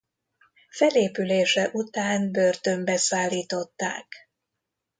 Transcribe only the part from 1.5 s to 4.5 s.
után börtönbe szállították.